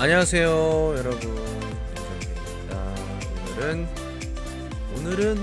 [0.00, 1.20] 안녕하세요 여러분
[1.90, 2.96] 윤성입니다
[3.58, 3.86] 오늘은
[4.96, 5.38] 오늘은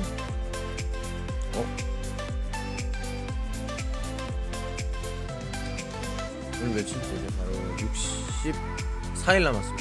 [1.53, 1.77] 어?
[6.55, 7.27] 오늘 며칠 되죠?
[7.37, 7.51] 바로
[9.13, 9.76] 64일 남았습니다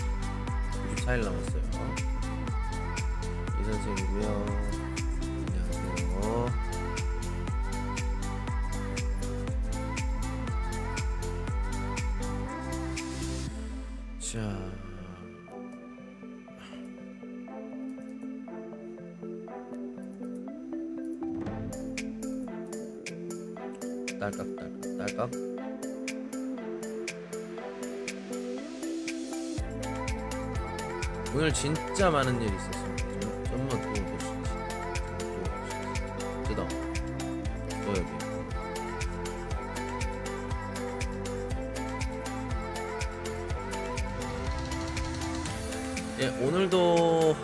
[46.18, 47.36] 예, 오늘도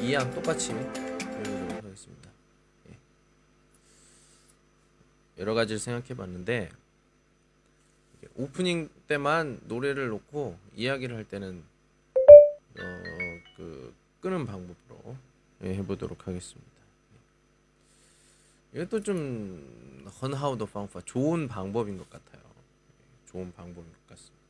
[0.00, 2.30] 이양 똑같이 해보도록 하겠습니다.
[2.90, 2.98] 예.
[5.38, 6.68] 여러 가지를 생각해봤는데
[8.18, 11.62] 이게 오프닝 때만 노래를 놓고 이야기를 할 때는
[12.78, 12.82] 어,
[13.56, 15.16] 그 끄는 방법으로
[15.64, 16.70] 예, 해보도록 하겠습니다.
[18.74, 18.82] 예.
[18.82, 22.42] 이것도 좀 헌하우더 방파 좋은 방법인 것 같아요.
[22.42, 24.42] 예, 좋은 방법인 것 같습니다.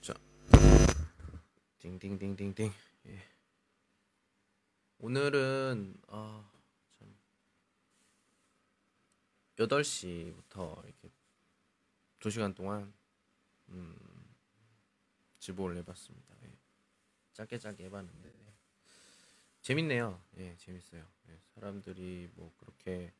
[0.00, 0.14] 자,
[1.78, 2.72] 띵띵띵띵띵.
[3.06, 3.22] 예.
[4.98, 6.50] 오늘은 아
[6.98, 7.16] 참.
[9.56, 11.10] 8시부터 이렇게
[12.20, 12.92] 2시간 동안
[13.68, 13.96] 음,
[15.38, 16.34] 지보를 해봤습니다.
[16.44, 16.52] 예.
[17.34, 18.52] 짧게 짧게 해봤는데 예.
[19.62, 20.20] 재밌네요.
[20.38, 21.06] 예, 재밌어요.
[21.28, 23.12] 예, 사람들이 뭐 그렇게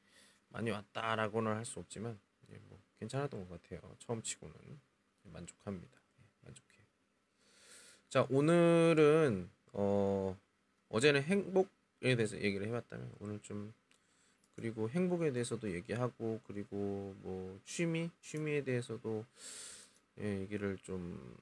[0.48, 2.19] 많이 왔다라고는 할 수 없지만
[2.50, 3.94] 예, 뭐 괜찮았던 것 같아요.
[4.00, 4.54] 처음 치고는
[5.26, 5.97] 예, 만족합니다.
[8.10, 10.36] 자, 오늘은 어,
[10.88, 13.74] 어제는 행복에 대해서 얘기를 해봤다면 오늘 좀
[14.56, 19.24] 그리고 행복에 대해서도 얘기하고 그리고 뭐 취미 취미에 대해서도
[20.20, 21.36] 예, 얘기를 좀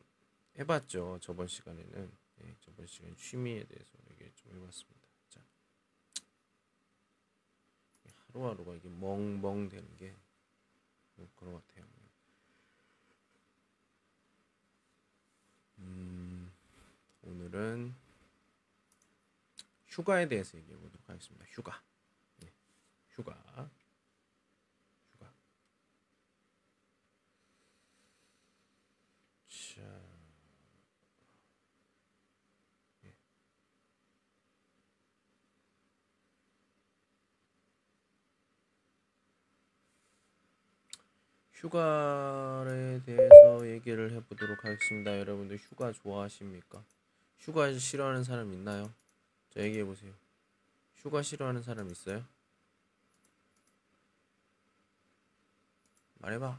[0.59, 1.19] 해봤죠.
[1.23, 2.11] 저번 시간에는
[2.45, 5.09] 예, 저번 시간 취미에 대해서 얘기를 좀 해봤습니다.
[5.31, 5.41] 자,
[8.29, 10.15] 하루하루가 이게 멍멍 되는 게
[11.17, 11.85] 뭐 그런 것 같아요.
[15.79, 16.26] 음,
[17.27, 17.93] 오늘은
[19.89, 21.45] 휴가에 대해서 얘기해 보도록 하겠습니다.
[21.49, 21.83] 휴가,
[22.45, 22.53] 예,
[23.09, 23.33] 휴가,
[25.13, 25.33] 휴가.
[29.49, 29.83] 자.
[33.05, 33.15] 예.
[41.55, 45.19] 휴가에 대해서 얘기를 해보도록 하겠습니다.
[45.19, 46.85] 여러분들 휴가 좋아하십니까?
[47.47, 48.93] 휴가 싫어하는 사람 있나요?
[49.55, 50.13] 자 얘기해 보세요.
[50.97, 52.25] 휴가 싫어하는 사람 있어요?
[56.19, 56.59] 말해봐.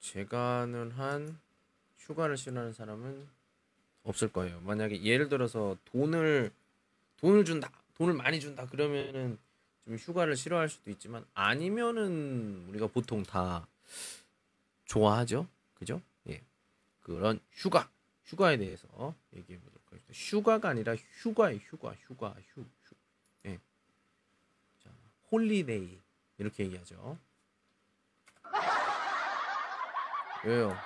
[0.00, 1.38] 제가는 한
[1.98, 3.28] 휴가를 싫어하는 사람은
[4.02, 4.60] 없을 거예요.
[4.62, 6.50] 만약에 예를 들어서 돈을
[7.18, 9.38] 돈을 준다, 돈을 많이 준다 그러면은
[9.84, 13.68] 좀 휴가를 싫어할 수도 있지만 아니면은 우리가 보통 다
[14.86, 15.46] 좋아하죠,
[15.80, 16.00] 그죠?
[16.28, 16.44] 예,
[17.00, 17.90] 그런 휴가,
[18.26, 18.86] 휴가에 대해서
[19.32, 20.12] 얘기해 보도록 하겠습니다.
[20.14, 22.94] 휴가가 아니라 휴가예 휴가, 휴가, 휴, 휴.
[23.46, 23.58] 예,
[24.78, 24.90] 자,
[25.32, 25.98] holiday
[26.36, 27.18] 이렇게 얘기하죠.
[30.44, 30.76] 왜요?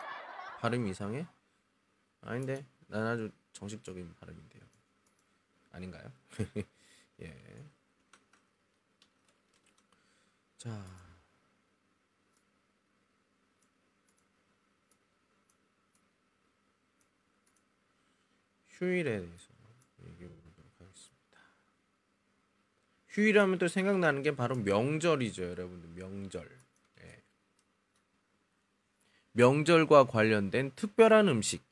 [0.60, 1.26] 발음이 이상해?
[2.20, 4.62] 아닌데 난 아주 정식적인 발음인데요.
[5.72, 6.12] 아닌가요?
[7.20, 7.64] 예.
[10.58, 11.03] 자.
[18.78, 19.48] 휴일에 대해서
[20.06, 21.38] 얘기해 보도록 하겠습니다.
[23.08, 25.90] 휴일하면 또 생각나는 게 바로 명절이죠, 여러분들.
[25.90, 26.50] 명절.
[27.02, 27.22] 예.
[29.32, 31.62] 명절과 관련된 특별한 음식.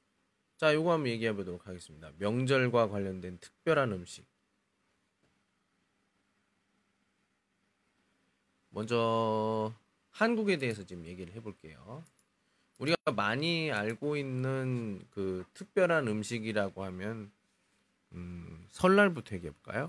[0.56, 2.12] 자, 요거 한번 얘기해 보도록 하겠습니다.
[2.18, 4.24] 명절과 관련된 특별한 음식.
[8.70, 9.74] 먼저
[10.10, 12.04] 한국에 대해서 지금 얘기를 해볼게요.
[12.82, 17.30] 우리가 많이 알고 있는 그 특별한 음식이라고 하면
[18.10, 19.88] 음, 설날부터 얘기해 볼까요?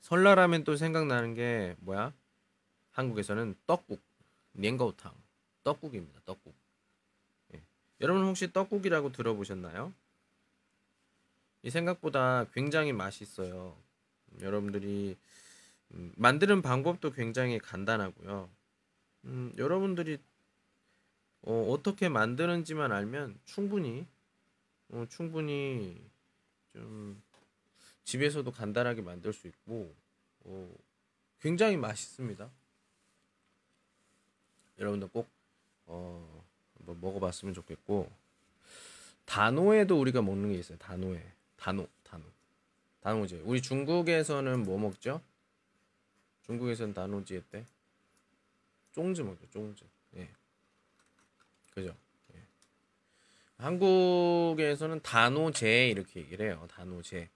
[0.00, 2.12] 설날 하면 또 생각나는 게 뭐야?
[2.92, 4.00] 한국에서는 떡국,
[4.52, 5.12] 냉거우탕,
[5.64, 6.20] 떡국입니다.
[6.24, 6.54] 떡국.
[7.54, 7.62] 예.
[8.00, 9.92] 여러분 혹시 떡국이라고 들어보셨나요?
[11.64, 13.76] 이 생각보다 굉장히 맛있어요.
[14.40, 15.16] 여러분들이
[15.90, 18.48] 음, 만드는 방법도 굉장히 간단하고요.
[19.24, 20.18] 음, 여러분들이
[21.46, 24.04] 어, 어떻게 만드는지만 알면 충분히
[24.88, 26.04] 어, 충분히
[26.72, 27.22] 좀
[28.04, 29.94] 집에서도 간단하게 만들 수 있고
[30.40, 30.74] 어,
[31.40, 32.50] 굉장히 맛있습니다.
[34.78, 35.28] 여러분들 꼭
[35.86, 36.44] 어,
[36.78, 38.10] 한번 먹어봤으면 좋겠고
[39.24, 40.78] 단호에도 우리가 먹는 게 있어요.
[40.78, 42.24] 단호에 단호 단호
[43.02, 43.42] 단호제.
[43.44, 45.22] 우리 중국에서는 뭐 먹죠?
[46.42, 47.64] 중국에서는 단호지에 때
[48.92, 49.48] 쫑즈 먹죠.
[49.50, 49.84] 쫑즈.
[51.76, 51.80] 예.
[51.82, 51.96] 그죠?
[52.34, 52.42] 예.
[53.58, 56.66] 한국에서는 단호제 이렇게 얘기를 해요.
[56.70, 57.28] 단호제.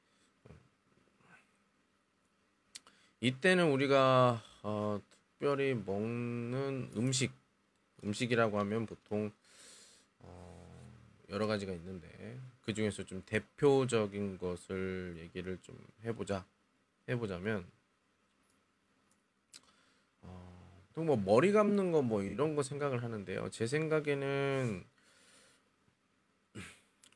[3.21, 7.33] 이때는 우리가 어, 특별히 먹는 음식
[8.03, 9.31] 음식이라고 하면 보통
[10.21, 10.93] 어,
[11.29, 16.47] 여러 가지가 있는데 그 중에서 좀 대표적인 것을 얘기를 좀 해보자
[17.09, 17.67] 해보자면
[21.05, 23.51] 뭐 머리 감는 거 뭐 이런 거 생각을 하는데요.
[23.51, 24.85] 제 생각에는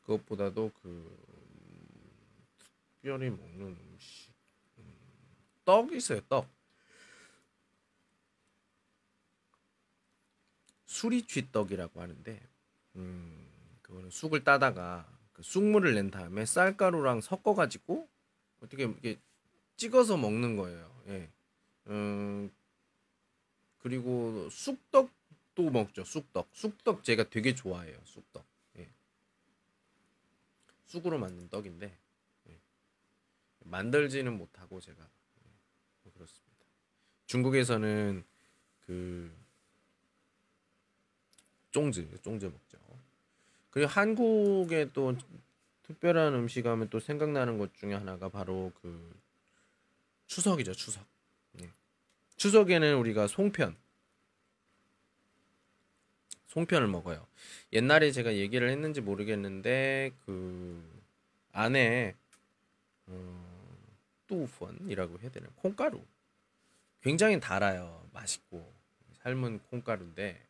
[0.02, 1.16] 그것보다도 그
[3.02, 4.32] 특별히 먹는 음식
[4.78, 4.94] 음,
[5.64, 6.20] 떡이 있어요.
[6.28, 6.48] 떡.
[10.86, 12.40] 수리쥐떡이라고 하는데
[12.96, 13.48] 음,
[13.82, 18.08] 그거는 쑥을 따다가 그 쑥물을 낸 다음에 쌀가루랑 섞어 가지고
[18.60, 19.18] 어떻게 이렇게
[19.76, 21.02] 찍어서 먹는 거예요.
[21.08, 21.28] 예.
[21.88, 22.50] 음,
[23.84, 26.04] 그리고 쑥떡도 먹죠.
[26.04, 26.48] 쑥떡.
[26.52, 28.00] 쑥떡 제가 되게 좋아해요.
[28.04, 28.42] 쑥떡.
[28.78, 28.88] 예.
[30.86, 31.94] 쑥으로 만든 떡인데
[32.48, 32.58] 예.
[33.60, 36.10] 만들지는 못하고 제가 예.
[36.12, 36.64] 그렇습니다.
[37.26, 38.24] 중국에서는
[38.86, 39.30] 그
[41.70, 42.78] 쫑즈, 쫑즈 먹죠.
[43.68, 45.14] 그리고 한국에 또
[45.82, 49.14] 특별한 음식 하면 또 생각나는 것 중에 하나가 바로 그
[50.26, 51.13] 추석이죠, 추석.
[52.44, 52.48] 네.
[52.48, 53.74] 추석에는 우리가 송편,
[56.48, 57.26] 송편을 먹어요.
[57.72, 61.02] 옛날에 제가 얘기를 했는지 모르겠는데 그
[61.52, 62.14] 안에
[63.06, 63.86] 어,
[64.26, 65.48] 뚜펀이라고 해야 되나?
[65.56, 66.04] 콩가루.
[67.00, 68.70] 굉장히 달아요, 맛있고.
[69.22, 70.46] 삶은 콩가루인데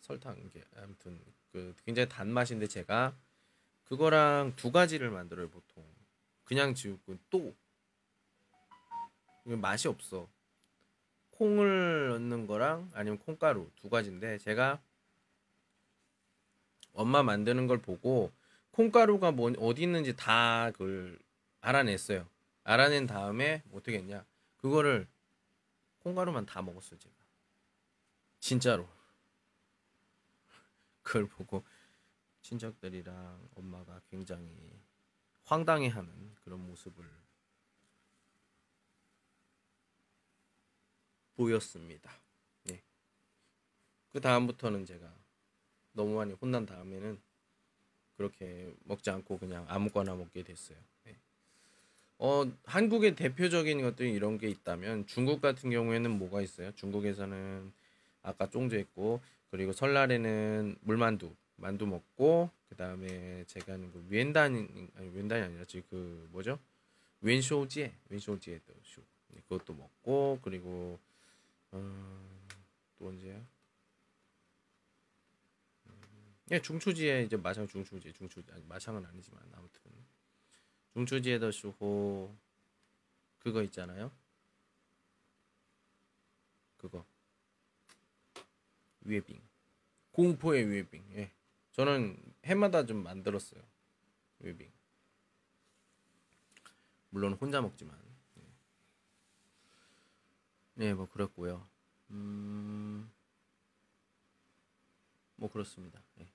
[0.00, 3.12] 설탕 이게 아무튼 그 굉장히 단 맛인데 제가
[3.86, 5.84] 그거랑 두 가지를 만들어요 보통.
[6.44, 7.56] 그냥 지우고 또.
[9.44, 10.28] 맛이 없어
[11.38, 14.80] 콩을 넣는 거랑 아니면 콩가루 두 가지인데 제가
[16.92, 18.32] 엄마 만드는 걸 보고
[18.70, 21.18] 콩가루가 뭐 어디 있는지 다 그걸
[21.60, 22.26] 알아냈어요.
[22.64, 24.24] 알아낸 다음에 어떻게 했냐?
[24.56, 25.06] 그거를
[26.00, 27.14] 콩가루만 다 먹었어요 제가.
[28.40, 28.88] 진짜로.
[31.02, 31.64] 그걸 보고
[32.42, 34.50] 친척들이랑 엄마가 굉장히
[35.44, 37.04] 황당해하는 그런 모습을
[41.36, 42.10] 보였습니다.
[42.64, 42.82] 네.
[44.12, 45.12] 그 다음부터는 제가
[45.92, 47.18] 너무 많이 혼난 다음에는
[48.16, 50.78] 그렇게 먹지 않고 그냥 아무거나 먹게 됐어요.
[51.04, 51.16] 네.
[52.18, 56.72] 어, 한국의 대표적인 것들이 이런 게 있다면 중국 같은 경우에는 뭐가 있어요?
[56.74, 57.72] 중국에서는
[58.22, 65.08] 아까 쫑져 있고 그리고 설날에는 물만두 만두 먹고 그 다음에 제가 하는 그 웬단 아니
[65.14, 66.58] 웬단이 아니라 지금 그 뭐죠
[67.20, 70.98] 웬쇼지에 웬쇼지에도 쇼 네, 그것도 먹고 그리고
[71.78, 72.48] 어,
[72.98, 73.44] 또 언제야?
[76.52, 79.82] 예, 중추지에 이제 마창 중추지 중추 아니 마창은 아니지만 아무튼
[80.92, 82.36] 중추지에도 쇼호
[83.40, 84.12] 그거 있잖아요.
[86.76, 87.04] 그거
[89.02, 89.40] 위에빙
[90.12, 91.32] 공포의 위에빙 예.
[91.72, 93.62] 저는 해마다 좀 만들었어요
[94.40, 94.70] 위에빙
[97.10, 98.05] 물론 혼자 먹지만 예.
[100.76, 101.66] 네, 뭐 그렇고요.
[102.10, 103.10] 음,
[105.36, 106.00] 뭐 그렇습니다.
[106.20, 106.26] 예.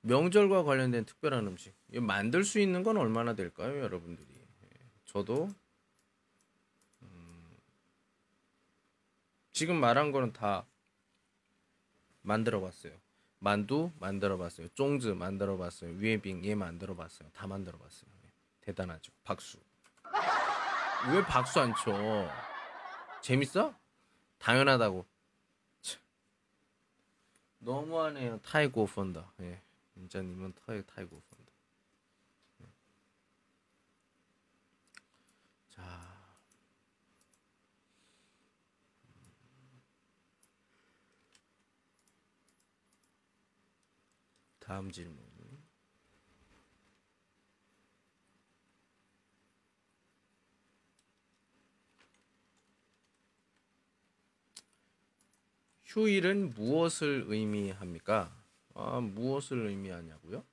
[0.00, 4.26] 명절과 관련된 특별한 음식 만들 수 있는 건 얼마나 될까요, 여러분들이?
[4.30, 4.68] 예.
[5.04, 5.50] 저도
[7.02, 7.56] 음,
[9.52, 10.64] 지금 말한 거는 다
[12.22, 12.92] 만들어 봤어요.
[13.38, 14.68] 만두 만들어 봤어요.
[14.68, 15.90] 쫑즈 만들어 봤어요.
[15.92, 17.28] 위에빙 얘 만들어 봤어요.
[17.34, 18.10] 다 만들어 봤어요.
[18.24, 18.30] 예.
[18.62, 19.12] 대단하죠.
[19.24, 19.58] 박수.
[21.12, 21.92] 왜 박수 안 쳐?
[23.20, 23.74] 재밌어?
[24.38, 25.06] 당연하다고.
[25.82, 26.00] 참.
[27.58, 28.38] 너무하네요.
[28.40, 29.32] 타이고 펀다.
[29.40, 29.60] 예.
[29.96, 31.52] 인자님은 타이 타이고 펀다.
[32.62, 32.66] 예.
[35.70, 35.82] 자.
[44.60, 45.25] 다음 질문.
[55.86, 58.34] 휴일은 무엇을 의미합니까?
[58.74, 60.44] 아, 무엇을 의미하냐고요?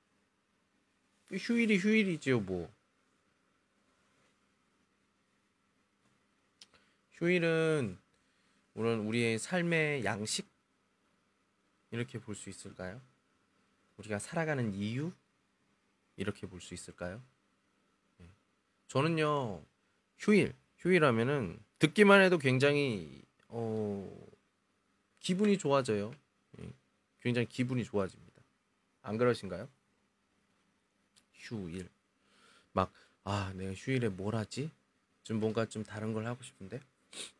[1.31, 2.71] 휴일이 휴일이지요, 뭐.
[7.13, 7.97] 휴일은
[8.73, 10.47] 물론 우리의 삶의 양식
[11.91, 12.99] 이렇게 볼 수 있을까요?
[13.97, 15.11] 우리가 살아가는 이유
[16.17, 17.21] 이렇게 볼 수 있을까요?
[18.21, 18.25] 예.
[18.87, 19.63] 저는요
[20.17, 24.09] 휴일 휴일하면은 듣기만 해도 굉장히 어
[25.23, 26.13] 기분이 좋아져요.
[26.59, 26.69] 예.
[27.21, 28.43] 굉장히 기분이 좋아집니다.
[29.01, 29.67] 안 그러신가요?
[31.33, 31.89] 휴일
[32.73, 32.93] 막
[33.25, 34.69] 아 내가 휴일에 뭘 하지?
[35.23, 36.81] 좀 뭔가 좀 다른 걸 하고 싶은데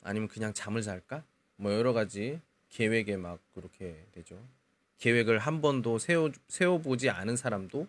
[0.02, 1.24] 아니면 그냥 잠을 잘까?
[1.58, 4.42] 뭐 여러 가지 계획에 막 그렇게 되죠.
[5.00, 7.88] 계획을 한 번도 세워 세워보지 않은 사람도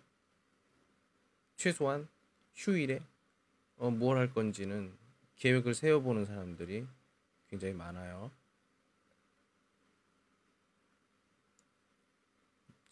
[1.57, 2.09] 최소한
[2.55, 3.01] 휴일에
[3.77, 4.93] 어, 뭘 할 건지는
[5.37, 6.87] 계획을 세워보는 사람들이
[7.49, 8.31] 굉장히 많아요.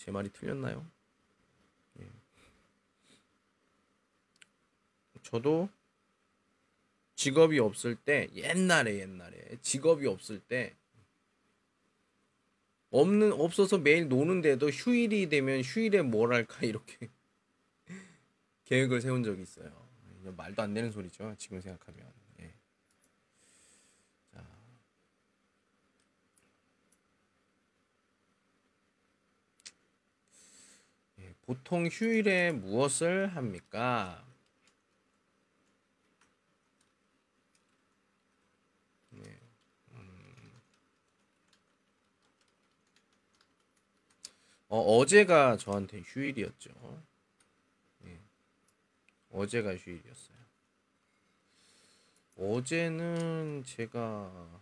[0.03, 0.85] 제 말이 틀렸나요?
[2.01, 2.09] 예.
[5.23, 5.69] 저도
[7.15, 10.75] 직업이 없을 때 옛날에 옛날에 직업이 없을 때
[12.91, 17.09] 없는 없어서 매일 노는데도 휴일이 되면 휴일에 뭘 할까 이렇게
[18.65, 19.71] 계획을 세운 적이 있어요.
[20.37, 21.37] 말도 안 되는 소리죠.
[21.39, 22.13] 지금 생각하면.
[22.41, 22.53] 예.
[24.33, 24.45] 자.
[31.21, 34.25] 예, 보통 휴일에 무엇을 합니까?
[39.11, 39.39] 네.
[39.93, 40.53] 음.
[44.69, 46.71] 어, 어제가 저한테 휴일이었죠.
[49.31, 50.39] 어제가 휴일이었어요.
[52.37, 54.61] 어제는 제가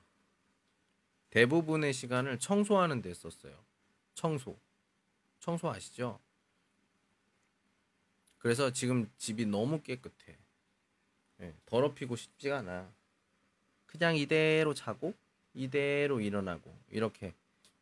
[1.30, 3.56] 대부분의 시간을 청소하는 데 썼어요.
[4.14, 4.58] 청소.
[5.40, 6.20] 청소 아시죠?
[8.40, 10.36] 그래서 지금 집이 너무 깨끗해.
[11.36, 12.92] 네, 더럽히고 싶지가 않아.
[13.86, 15.14] 그냥 이대로 자고
[15.54, 17.34] 이대로 일어나고 이렇게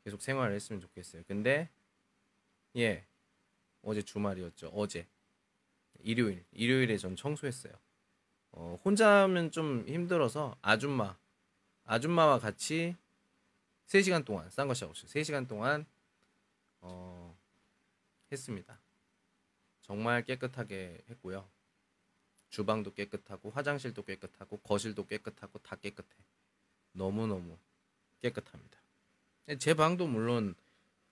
[0.04, 1.22] 계속 생활을 했으면 좋겠어요.
[1.28, 1.70] 근데
[2.76, 3.04] 예
[3.82, 4.68] 어제 주말이었죠.
[4.74, 5.06] 어제
[6.00, 7.72] 일요일 일요일에 전 청소했어요.
[8.52, 11.16] 어, 혼자 하면 좀 힘들어서 아줌마
[11.84, 12.96] 아줌마와 같이
[13.86, 15.08] 3시간 동안 싼 것이 없어요.
[15.08, 15.86] 3시간 동안
[16.80, 17.36] 어,
[18.32, 18.80] 했습니다.
[19.88, 21.48] 정말 깨끗하게 했고요.
[22.50, 26.14] 주방도 깨끗하고 화장실도 깨끗하고 거실도 깨끗하고 다 깨끗해.
[26.92, 27.58] 너무너무
[28.20, 28.78] 깨끗합니다.
[29.58, 30.54] 제 방도 물론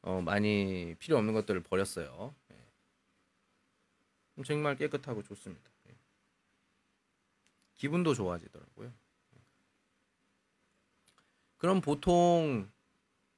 [0.02, 2.34] 어, 많이 필요 없는 것들을 버렸어요.
[4.44, 5.70] 정말 깨끗하고 좋습니다.
[5.88, 5.96] 예.
[7.74, 8.92] 기분도 좋아지더라고요.
[11.56, 12.70] 그럼 보통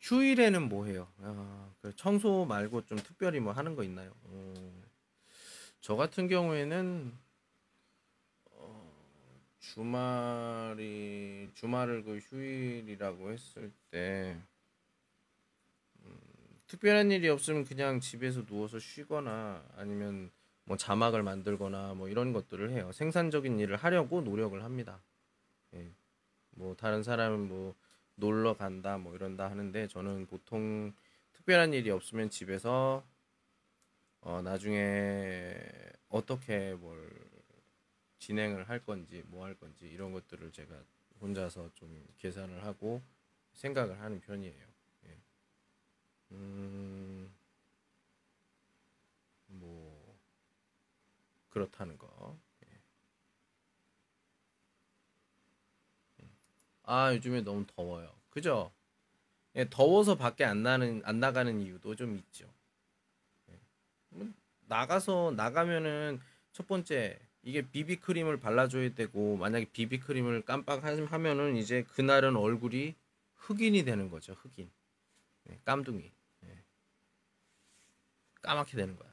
[0.01, 1.13] 휴일에는 뭐 해요?
[1.19, 4.13] 아, 청소 말고 좀 특별히 뭐 하는 거 있나요?
[4.25, 4.88] 어,
[5.81, 7.13] 저 같은 경우에는
[8.53, 8.93] 어,
[9.61, 14.37] 주말이 주말을 그 휴일이라고 했을 때
[16.05, 16.19] 음,
[16.67, 20.31] 특별한 일이 없으면 그냥 집에서 누워서 쉬거나 아니면
[20.65, 22.93] 뭐 자막을 만들거나 뭐 이런 것들을 해요.
[22.93, 25.01] 생산적인 일을 하려고 노력을 합니다.
[25.75, 25.91] 예.
[26.51, 27.75] 뭐 다른 사람은 뭐
[28.17, 30.93] 놀러 간다 뭐 이런다 하는데 저는 보통
[31.33, 33.05] 특별한 일이 없으면 집에서
[34.21, 35.55] 어 나중에
[36.09, 37.11] 어떻게 뭘
[38.19, 40.75] 진행을 할 건지 뭐 할 건지 이런 것들을 제가
[41.21, 43.03] 혼자서 좀 계산을 하고
[43.55, 44.67] 생각을 하는 편이에요.
[45.07, 45.19] 예.
[46.33, 47.29] 음,
[49.49, 50.17] 뭐
[51.51, 52.39] 그렇다는 거.
[52.65, 52.69] 예.
[56.23, 56.29] 예.
[56.85, 58.11] 아 요즘에 너무 더워요.
[58.31, 58.73] 그죠?
[59.57, 62.47] 예, 더워서 밖에 안 나는 안 나가는 이유도 좀 있죠.
[64.67, 66.21] 나가서 나가면은
[66.53, 72.95] 첫 번째 이게 비비크림을 발라줘야 되고 만약에 비비크림을 깜빡 하면은 이제 그날은 얼굴이
[73.37, 74.35] 흑인이 되는 거죠.
[74.35, 74.71] 흑인,
[75.51, 76.13] 예, 깜둥이,
[76.45, 76.65] 예.
[78.43, 79.09] 까맣게 되는 거야.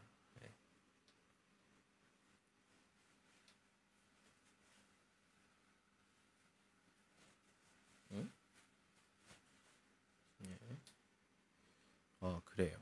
[12.25, 12.75] 어, 그래요.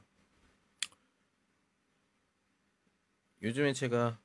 [3.44, 4.18] 요즘에 제가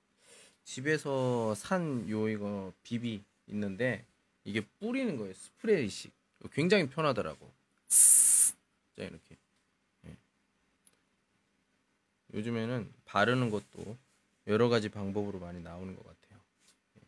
[0.65, 4.05] 집에서 산 요 이거 비비 있는데
[4.45, 5.35] 이게 뿌리는 거예요.
[5.35, 6.13] 스프레이식.
[6.53, 7.51] 굉장히 편하더라고.
[7.89, 9.37] 자, 이렇게.
[10.07, 10.17] 예.
[12.35, 13.97] 요즘에는 바르는 것도
[14.47, 16.41] 여러 가지 방법으로 많이 나오는 것 같아요.
[16.99, 17.03] 예.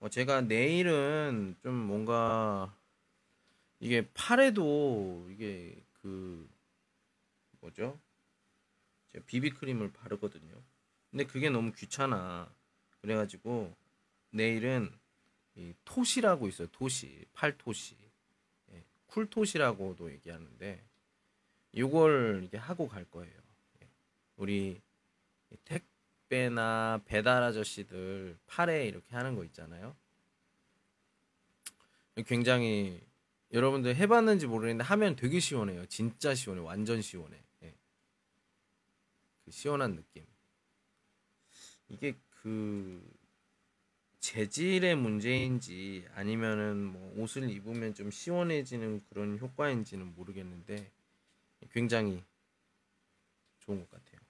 [0.00, 2.74] 어, 제가 내일은 좀 뭔가
[3.80, 6.48] 이게 팔에도 이게 그
[7.60, 7.98] 뭐죠?
[9.20, 10.54] 비비크림을 바르거든요.
[11.10, 12.50] 근데 그게 너무 귀찮아.
[13.00, 13.74] 그래가지고
[14.30, 14.90] 내일은
[15.54, 16.68] 이 토시라고 있어요.
[16.72, 17.96] 토시, 팔토시,
[18.72, 20.82] 예, 쿨토시라고도 얘기하는데
[21.72, 23.34] 이걸 이게 하고 갈 거예요.
[23.82, 23.88] 예,
[24.36, 24.80] 우리
[25.64, 29.96] 택배나 배달 아저씨들 팔에 이렇게 하는 거 있잖아요.
[32.26, 33.00] 굉장히
[33.52, 35.86] 여러분들 해봤는지 모르겠는데 하면 되게 시원해요.
[35.86, 36.62] 진짜 시원해.
[36.62, 37.45] 완전 시원해.
[39.46, 39.50] 예.
[39.50, 40.26] 그 시원한 느낌.
[41.88, 43.00] 이게 그
[44.18, 50.90] 재질의 문제인지 아니면은 뭐 옷을 입으면 좀 시원해지는 그런 효과인지는 모르겠는데
[51.70, 52.24] 굉장히
[53.60, 54.20] 좋은 것 같아요.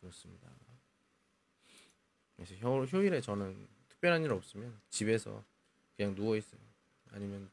[0.00, 0.50] 그렇습니다.
[2.36, 5.44] 그래서 효, 휴일에 저는 특별한 일 없으면 집에서
[5.96, 6.60] 그냥 누워 있어요.
[7.10, 7.50] 아니면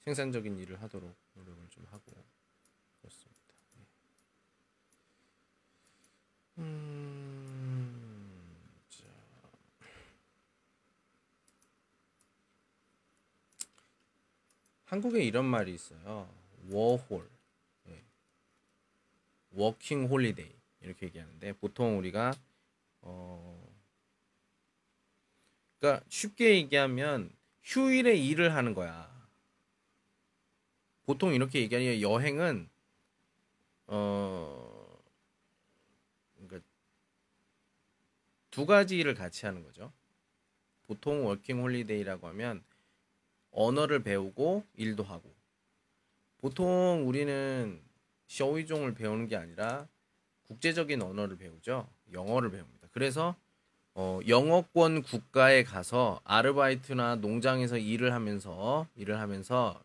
[0.00, 2.12] 생산적인 일을 하도록 노력을 좀 하고
[3.00, 3.40] 그렇습니다.
[3.76, 3.86] 네.
[6.60, 7.90] 음,
[8.90, 9.04] 자.
[14.84, 16.28] 한국에 이런 말이 있어요.
[16.70, 17.28] 워홀,
[17.84, 18.02] 네.
[19.52, 22.32] 워킹 홀리데이 이렇게 얘기하는데 보통 우리가
[23.02, 23.66] 어,
[25.78, 27.30] 그러니까 쉽게 얘기하면
[27.64, 29.10] 휴일에 일을 하는 거야.
[31.04, 32.68] 보통 이렇게 얘기하니 여행은
[33.88, 35.02] 어
[36.36, 36.60] 그러니까
[38.50, 39.92] 두 가지 일을 같이 하는 거죠.
[40.86, 42.62] 보통 워킹 홀리데이라고 하면
[43.52, 45.32] 언어를 배우고 일도 하고
[46.38, 47.80] 보통 우리는
[48.26, 49.86] 小语种을 배우는 게 아니라
[50.46, 51.88] 국제적인 언어를 배우죠.
[52.12, 52.88] 영어를 배웁니다.
[52.92, 53.36] 그래서
[53.94, 59.82] 어, 영어권 국가에 가서 아르바이트나 농장에서 일을 하면서 일을 하면서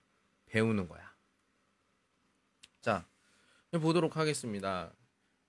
[0.48, 1.14] 배우는 거야.
[2.82, 3.06] 자,
[3.72, 4.92] 보도록 하겠습니다.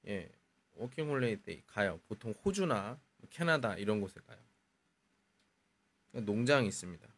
[0.08, 0.28] 예,
[0.74, 1.08] 워킹
[1.44, 2.00] 때 가요.
[2.08, 2.98] 보통 호주나
[3.30, 4.38] 캐나다 이런 곳에 가요.
[6.12, 7.08] 농장이 있습니다.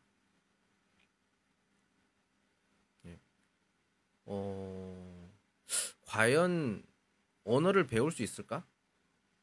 [3.07, 3.19] 예.
[4.27, 5.31] 어,
[6.03, 6.85] 과연
[7.45, 8.65] 언어를 배울 수 있을까?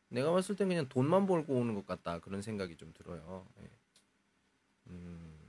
[0.10, 3.48] 내가 봤을 땐 그냥 돈만 벌고 오는 것 같다 그런 생각이 좀 들어요.
[3.62, 3.70] 예.
[4.88, 5.40] 음,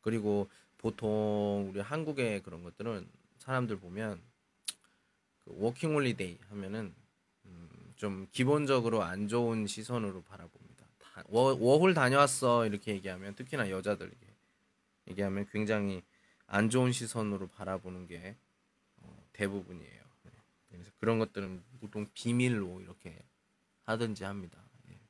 [0.00, 0.48] 그리고
[0.78, 4.22] 보통 우리 한국의 그런 것들은 사람들 보면
[5.44, 6.97] 그 워킹 홀리데이 하면은 음,
[7.98, 10.86] 좀 기본적으로 안 좋은 시선으로 바라봅니다.
[10.98, 14.10] 다, 워, 워홀 다녀왔어 이렇게 얘기하면 특히나 여자들
[15.08, 16.02] 얘기하면 굉장히
[16.46, 18.36] 안 좋은 시선으로 바라보는 게
[18.96, 20.08] 어, 대부분이에요.
[20.70, 23.18] 그래서 그런 것들은 보통 비밀로 이렇게
[23.84, 24.62] 하든지 합니다.
[24.88, 25.00] 예.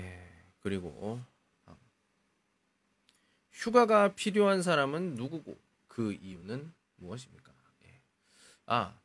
[0.00, 0.28] 예.
[0.60, 1.22] 그리고
[3.52, 7.57] 휴가가 필요한 사람은 누구고 그 이유는 무엇입니까?
[8.68, 8.72] 예.
[8.72, 9.00] 아,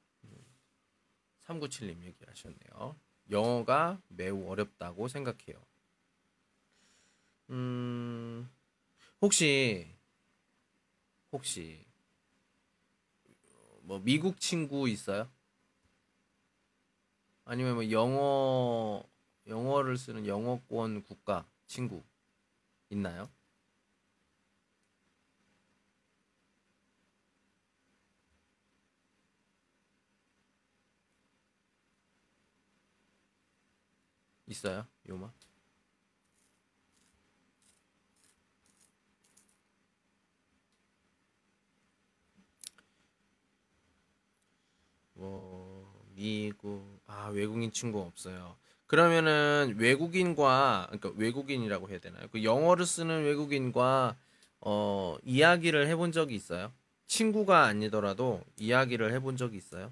[1.45, 2.95] 397님 얘기하셨네요.
[3.29, 5.63] 영어가 매우 어렵다고 생각해요.
[7.49, 8.49] 음,
[9.21, 9.87] 혹시,
[11.31, 11.85] 혹시,
[13.81, 15.29] 뭐 미국 친구 있어요?
[17.45, 19.03] 아니면 뭐 영어
[19.47, 22.01] 영어를 쓰는 영어권 국가 친구
[22.89, 23.29] 있나요?
[34.53, 34.87] 있어요?
[35.09, 35.31] 요마?
[45.13, 48.55] 뭐 미국 아 외국인 친구 없어요.
[48.87, 52.27] 그러면은 외국인과 그러니까 외국인이라고 해야 되나요?
[52.31, 54.15] 그 영어를 쓰는 외국인과
[54.61, 56.71] 어 이야기를 해본 적이 있어요?
[57.07, 59.91] 친구가 아니더라도 이야기를 해본 적이 있어요?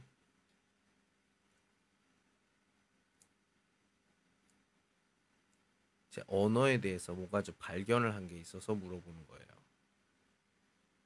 [6.11, 9.47] 제 언어에 대해서 뭔가 좀 발견을 한 게 있어서 물어보는 거예요.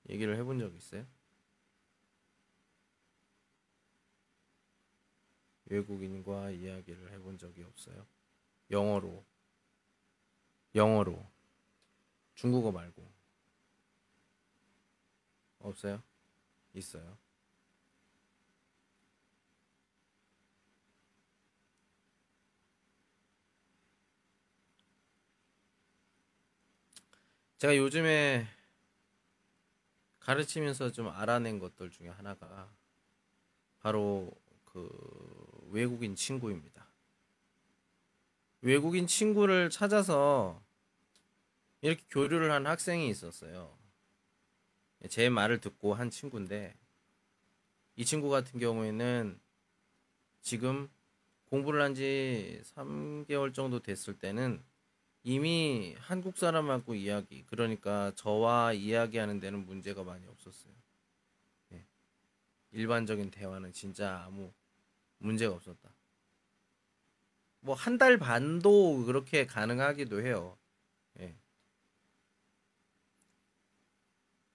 [0.10, 1.06] 얘기를 해본 적 있어요?
[5.66, 8.06] 외국인과 이야기를 해본 적이 없어요.
[8.72, 9.26] 영어로.
[10.76, 11.26] 영어로.
[12.36, 13.04] 중국어 말고.
[15.60, 16.02] 없어요?
[16.74, 17.18] 있어요.
[27.66, 28.46] 제가 요즘에
[30.20, 32.72] 가르치면서 좀 알아낸 것들 중에 하나가
[33.80, 34.32] 바로
[34.66, 34.88] 그
[35.72, 36.86] 외국인 친구입니다.
[38.62, 40.62] 외국인 친구를 찾아서
[41.82, 43.76] 이렇게 교류를 한 학생이 있었어요.
[45.10, 46.76] 제 말을 듣고 한 친구인데
[47.96, 49.40] 이 친구 같은 경우에는
[50.44, 50.88] 지금
[51.50, 54.64] 공부를 한 지 3개월 정도 됐을 때는
[55.26, 60.74] 이미 한국 사람하고 이야기 그러니까 저와 이야기하는 데는 문제가 많이 없었어요.
[61.74, 61.86] 예.
[62.72, 64.54] 일반적인 대화는 진짜 아무
[65.20, 65.92] 문제가 없었다.
[67.62, 70.58] 뭐 한 달 반도 그렇게 가능하기도 해요.
[71.20, 71.36] 예.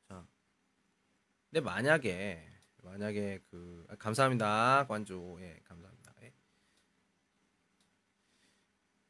[0.09, 0.25] 자,
[1.51, 2.45] 근데 만약에
[2.83, 6.13] 만약에 그 아, 감사합니다 관주 예 감사합니다.
[6.23, 6.33] 예.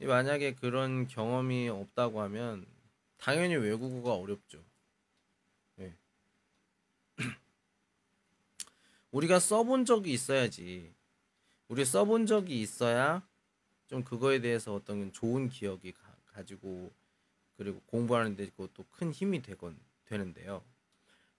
[0.06, 2.66] 만약에 그런 경험이 없다고 하면
[3.18, 4.64] 당연히 외국어가 어렵죠.
[5.80, 5.94] 예.
[9.12, 10.94] 우리가 써본 적이 있어야지.
[11.68, 13.22] 우리 써본 적이 있어야
[13.88, 16.90] 좀 그거에 대해서 어떤 좋은 기억이 가, 지고
[17.56, 20.64] 그리고 공부하는데 그것도 큰 힘이 되건 되는데요.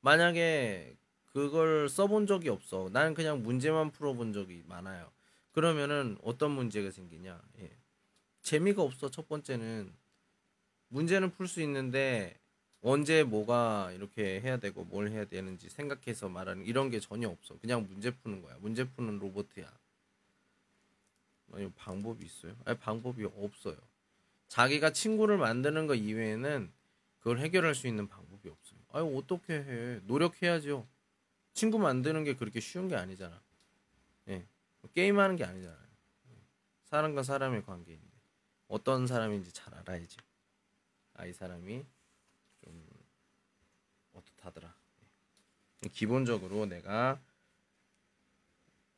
[0.02, 0.96] 만약에
[1.34, 2.90] 그걸 써본 적이 없어.
[2.92, 5.12] 나는 그냥 문제만 풀어본 적이 많아요.
[5.52, 7.42] 그러면은 어떤 문제가 생기냐?
[7.60, 7.81] 예.
[8.42, 9.10] 재미가 없어.
[9.10, 9.92] 첫 번째는
[10.90, 12.38] 문제는 풀 수 있는데
[12.82, 17.58] 언제 뭐가 이렇게 해야 되고 뭘 해야 되는지 생각해서 말하는 이런 게 전혀 없어.
[17.60, 18.58] 그냥 문제 푸는 거야.
[18.60, 19.72] 문제 푸는 로봇이야.
[21.54, 22.56] 아니 방법이 있어요?
[22.66, 23.78] 아니 방법이 없어요.
[24.48, 26.72] 자기가 친구를 만드는 거 이외에는
[27.20, 28.80] 그걸 해결할 수 있는 방법이 없어요.
[28.94, 30.00] 아유 어떻게 해?
[30.08, 30.88] 노력해야죠.
[31.54, 33.40] 친구 만드는 게 그렇게 쉬운 게 아니잖아.
[34.30, 34.46] 예.
[34.94, 35.80] 게임하는 게 아니잖아요.
[36.86, 38.11] 사람과 사람의 관계인데
[38.72, 40.18] 어떤 사람인지 잘 알아야지.
[41.16, 41.86] 아 이 사람이
[42.64, 42.88] 좀
[44.14, 44.74] 어떻다더라.
[45.86, 45.90] 예.
[45.90, 47.20] 기본적으로 내가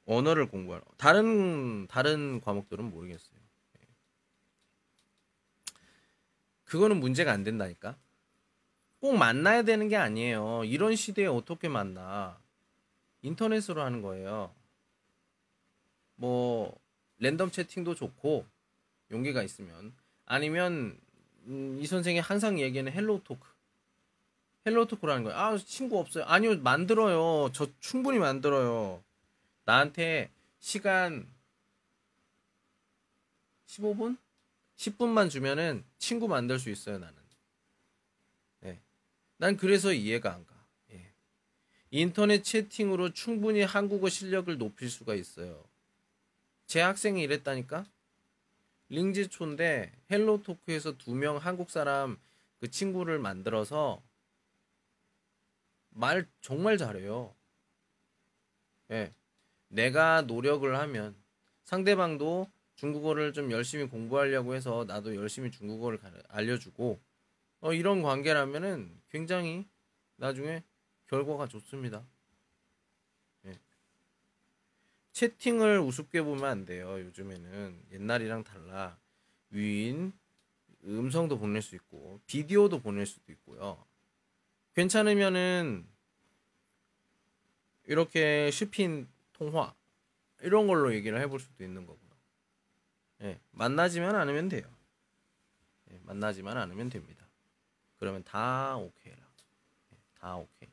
[0.06, 3.40] 언어를 공부하러 다른 다른 과목들은 모르겠어요.
[3.80, 3.88] 예.
[6.66, 7.98] 그거는 문제가 안 된다니까.
[9.00, 10.64] 꼭 만나야 되는 게 아니에요.
[10.64, 12.40] 이런 시대에 어떻게 만나?
[13.22, 14.54] 인터넷으로 하는 거예요.
[16.16, 16.80] 뭐
[17.18, 18.46] 랜덤 채팅도 좋고
[19.14, 19.94] 용기가 있으면
[20.26, 20.98] 아니면
[21.46, 23.48] 음, 이 선생이 항상 얘기하는 HelloTalk.
[24.66, 25.38] HelloTalk라는 거예요.
[25.38, 26.24] 아, 친구 없어요.
[26.26, 27.52] 아니요, 만들어요.
[27.54, 29.04] 저 충분히 만들어요.
[29.66, 31.28] 나한테 시간
[33.68, 34.18] 15분?
[34.78, 37.16] 10분만 주면은 친구 만들 수 있어요, 나는.
[38.62, 38.80] 네.
[39.38, 40.54] 난 그래서 이해가 안 가.
[40.92, 41.12] 예.
[41.92, 45.64] 인터넷 채팅으로 충분히 한국어 실력을 높일 수가 있어요.
[46.66, 47.86] 제 학생이 이랬다니까?
[48.94, 52.20] 零基础인데 HelloTalk에서 두 명 한국 사람
[52.60, 54.02] 그 친구를 만들어서
[55.90, 57.36] 말 정말 잘해요.
[58.92, 59.12] 예.
[59.70, 61.16] 내가 노력을 하면
[61.64, 67.00] 상대방도 중국어를 좀 열심히 공부하려고 해서 나도 열심히 중국어를 알려주고
[67.62, 69.68] 어, 이런 관계라면은 굉장히
[70.18, 70.64] 나중에
[71.08, 72.06] 결과가 좋습니다.
[73.46, 73.58] 예.
[75.14, 77.00] 채팅을 우습게 보면 안 돼요.
[77.00, 78.98] 요즘에는 옛날이랑 달라
[79.52, 80.12] 위인
[80.84, 83.84] 음성도 보낼 수 있고 비디오도 보낼 수도 있고요.
[84.76, 85.88] 괜찮으면은
[87.86, 89.74] 이렇게 슈핀 통화
[90.42, 92.10] 이런 걸로 얘기를 해볼 수도 있는 거고요.
[93.22, 94.64] 예, 만나지만 않으면 돼요.
[95.92, 97.26] 예, 만나지만 않으면 됩니다.
[98.00, 99.18] 그러면 다 오케이라.
[99.94, 100.73] 예, 다 오케이.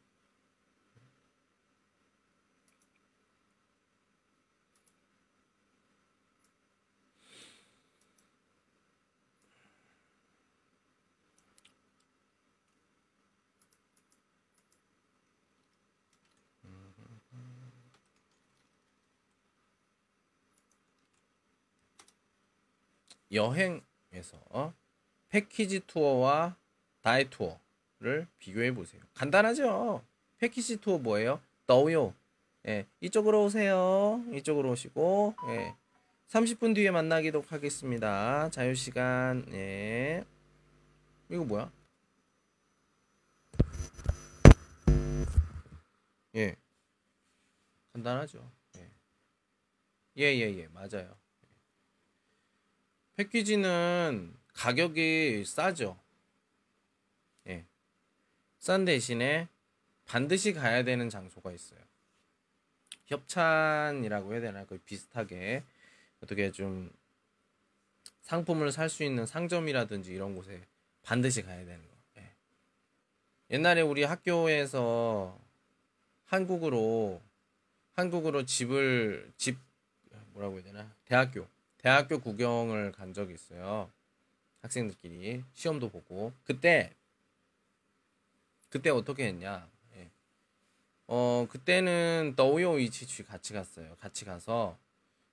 [23.33, 24.75] 여행에서
[25.29, 26.57] 패키지 투어와
[27.03, 29.01] 다이 투어를 비교해 보세요.
[29.15, 30.03] 간단하죠?
[30.39, 31.41] 패키지 투어 뭐예요?
[31.67, 32.15] 떠요.
[32.67, 34.23] 예, 이쪽으로 오세요.
[34.33, 35.75] 이쪽으로 오시고, 예,
[36.29, 38.51] 30분 뒤에 만나기록 하겠습니다.
[38.51, 40.25] 자유시간, 예.
[41.31, 41.71] 이거 뭐야?
[46.35, 46.57] 예.
[47.93, 48.51] 간단하죠.
[48.77, 48.91] 예.
[50.19, 51.20] 예, 예, 예, 맞아요.
[53.21, 55.99] 패키지는 가격이 싸죠.
[57.49, 57.67] 예.
[58.59, 59.47] 싼 대신에
[60.07, 61.81] 반드시 가야 되는 장소가 있어요.
[63.05, 64.65] 협찬이라고 해야 되나?
[64.65, 65.63] 그 비슷하게
[66.23, 66.91] 어떻게 좀
[68.23, 70.63] 상품을 살 수 있는 상점이라든지 이런 곳에
[71.03, 72.21] 반드시 가야 되는 거.
[72.21, 72.31] 예.
[73.51, 75.39] 옛날에 우리 학교에서
[76.25, 77.21] 한국으로
[77.93, 79.59] 한국으로 집을 집
[80.33, 80.95] 뭐라고 해야 되나?
[81.05, 81.47] 대학교
[81.83, 83.91] 대학교 구경을 간 적이 있어요.
[84.61, 86.93] 학생들끼리 시험도 보고 그때
[88.69, 89.67] 그때 어떻게 했냐?
[89.97, 90.11] 예.
[91.07, 93.97] 어 그때는 더우요 이치취 같이 갔어요.
[93.99, 94.79] 같이 가서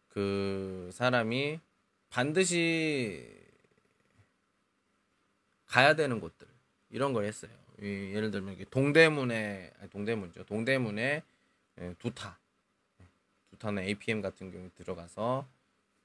[0.08, 1.60] 그 사람이
[2.10, 3.30] 반드시
[5.66, 6.48] 가야 되는 곳들
[6.90, 7.52] 이런 걸 했어요.
[7.82, 10.46] 예를 들면 동대문에 동대문죠.
[10.46, 11.24] 동대문에
[11.80, 12.40] 예, 두타
[13.52, 15.46] 두타는 APM 같은 경우 들어가서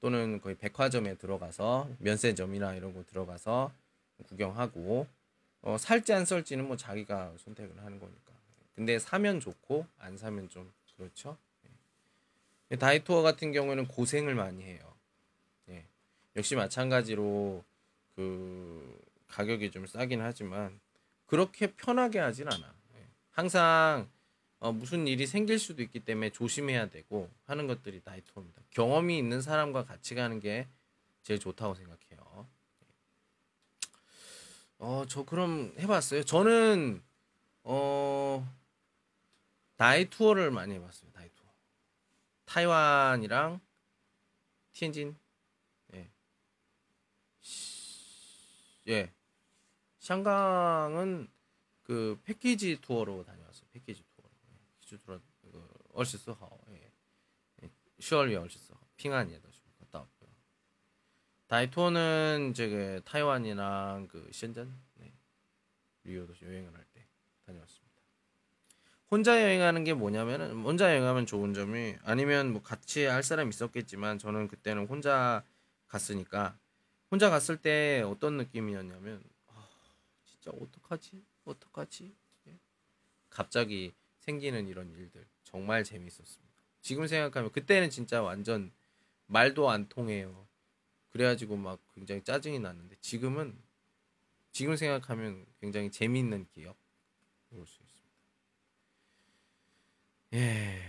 [0.03, 3.71] 또는 거의 백화점에 들어가서 면세점이나 이런 곳 들어가서
[4.27, 5.07] 구경하고
[5.61, 8.33] 어, 살지 안 살지는 뭐 자기가 선택을 하는 거니까.
[8.75, 11.37] 근데 사면 좋고 안 사면 좀 그렇죠.
[12.69, 12.75] 예.
[12.75, 14.93] 다이투어 같은 경우에는 고생을 많이 해요.
[15.69, 15.85] 예.
[16.35, 17.63] 역시 마찬가지로
[18.17, 20.81] 그 가격이 좀 싸긴 하지만
[21.27, 22.73] 그렇게 편하게 하진 않아.
[22.97, 23.07] 예.
[23.31, 24.09] 항상
[24.63, 28.61] 어, 무슨 일이 생길 수도 있기 때문에 조심해야 되고 하는 것들이 다이투어입니다.
[28.69, 30.69] 경험이 있는 사람과 같이 가는 게
[31.21, 32.47] 제일 좋다고 생각해요.
[34.79, 36.23] 어, 저 그럼 해봤어요.
[36.23, 37.03] 저는
[37.63, 38.49] 어
[39.75, 41.11] 다이 투어를 많이 해봤어요.
[41.11, 41.49] 다이 투어.
[42.45, 43.59] 타이완이랑
[44.71, 45.17] 天津.
[45.93, 46.09] 예.
[48.87, 49.11] 예.
[49.99, 51.27] 香港은
[51.83, 53.67] 그 패키지 투어로 다녀왔어요.
[53.73, 54.12] 패키지 투어
[54.93, 54.97] 로.
[54.97, 56.59] 패키지 투어 그 二十四号.
[56.69, 56.91] 예.
[57.99, 58.79] 12월 二十四号.
[58.97, 60.29] 平安夜도 갔다 왔고요.
[61.47, 65.13] 带团은 저기 타이완이랑 그 深圳 네.
[66.03, 67.05] 리오도 여행을 할 때
[67.45, 67.93] 다녀왔습니다.
[69.11, 74.47] 혼자 여행하는 게 뭐냐면은 혼자 여행하면 좋은 점이 아니면 뭐 같이 할 사람 있었겠지만 저는
[74.47, 75.43] 그때는 혼자
[75.87, 76.57] 갔으니까
[77.11, 79.67] 혼자 갔을 때 어떤 느낌이었냐면 아,
[80.25, 82.15] 진짜 어떡하지 어떡하지
[82.47, 82.59] 예?
[83.29, 83.93] 갑자기
[84.23, 86.53] 생기는 이런 일들 정말 재밌었습니다.
[86.81, 88.71] 지금 생각하면 그때는 진짜 완전
[89.27, 90.47] 말도 안 통해요.
[91.11, 93.57] 그래가지고 막 굉장히 짜증이 났는데 지금은
[94.53, 96.77] 지금 생각하면 굉장히 재미있는 기억
[97.51, 98.09] 볼 수 있습니다.
[100.33, 100.81] 예.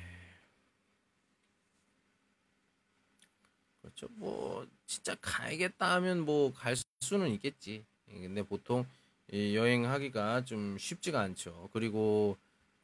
[3.81, 4.09] 그렇죠.
[4.17, 7.85] 뭐 진짜 가야겠다 하면 뭐 갈 수는 있겠지.
[8.09, 8.87] 예, 근데 보통
[9.33, 11.69] 여행하기가 좀 쉽지가 않죠.
[11.73, 12.37] 그리고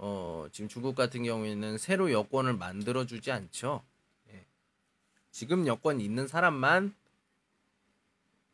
[0.03, 3.85] 어 지금 중국 같은 경우에는 새로 여권을 만들어 주지 않죠.
[4.31, 4.47] 예.
[5.31, 6.95] 지금 여권 있는 사람만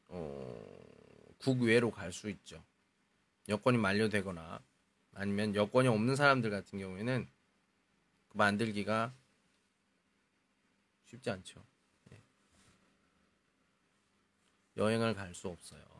[0.09, 2.61] 어, 국외로 갈 수 있죠.
[3.49, 4.61] 여권이 만료되거나
[5.15, 7.29] 아니면 여권이 없는 사람들 같은 경우에는
[8.31, 9.15] 그 만들기가
[11.05, 11.65] 쉽지 않죠.
[12.11, 12.21] 예.
[14.77, 15.96] 여행을 갈 수 없어요.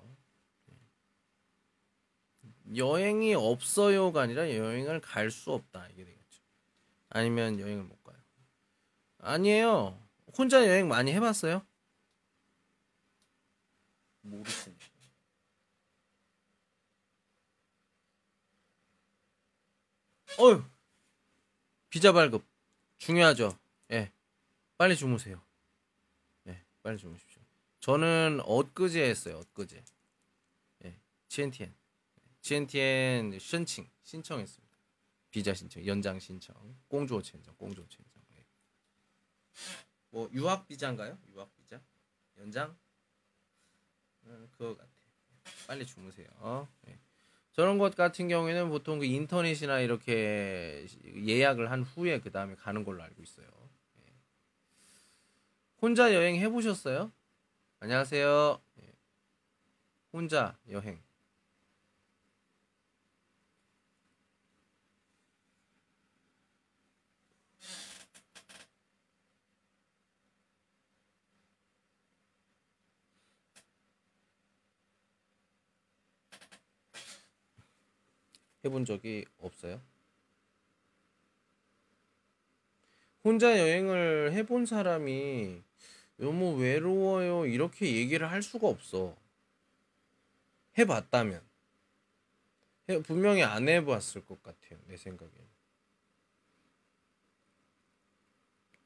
[2.71, 2.77] 예.
[2.77, 6.41] 여행이 없어요가 아니라 여행을 갈 수 없다 이게 되겠죠.
[7.11, 8.17] 아니면 여행을 못 가요.
[9.19, 10.01] 아니에요.
[10.37, 11.65] 혼자 여행 많이 해봤어요?
[14.23, 14.87] 모르겠습니다.
[20.39, 20.63] 어휴
[21.89, 22.45] 비자 발급
[22.99, 23.59] 중요하죠.
[23.93, 24.11] 예,
[24.77, 25.41] 빨리 주무세요.
[26.49, 27.41] 예, 빨리 주무십시오.
[27.81, 29.39] 저는 엊그제 했어요.
[29.39, 29.83] 엊그제.
[30.85, 30.99] 예,
[31.29, 31.43] 치
[32.47, 34.77] 치엔티엔 신청 신청했습니다.
[35.31, 36.55] 비자 신청, 연장 신청,
[36.87, 38.23] 공주호签정, 공주호 签정.
[38.37, 38.45] 예.
[40.11, 41.19] 뭐 유학 비자인가요?
[41.33, 41.81] 유학 비자?
[42.39, 42.77] 연장?
[44.27, 44.89] 음, 그거 같아.
[45.67, 46.69] 빨리 주무세요.
[46.83, 46.97] 네.
[47.51, 53.03] 저런 것 같은 경우에는 보통 그 인터넷이나 이렇게 예약을 한 후에 그 다음에 가는 걸로
[53.03, 53.49] 알고 있어요.
[53.97, 54.05] 네.
[55.83, 57.11] 혼자 여행 해보셨어요?
[57.81, 58.61] 안녕하세요.
[58.77, 58.93] 네.
[60.13, 61.06] 혼자 여행.
[78.67, 79.81] 해본 적이 없어요.
[83.25, 85.63] 혼자 여행을 해본 사람이
[86.19, 89.17] 너무 외로워요 이렇게 얘기를 할 수가 없어.
[90.79, 91.43] 해봤다면
[92.89, 95.31] 해, 분명히 안 해봤을 것 같아요 내 생각에.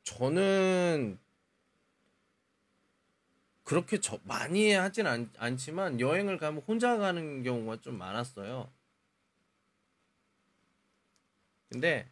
[0.05, 1.19] 저는
[3.63, 8.69] 그렇게 저 많이 하진 않, 않지만 여행을 가면 혼자 가는 경우가 좀 많았어요.
[11.71, 12.11] 근데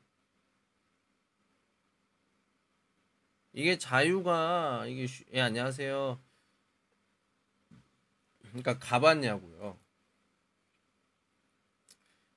[3.52, 6.18] 이게 자유가 이게 쉬, 예 안녕하세요.
[8.42, 9.76] 그러니까 가봤냐고요.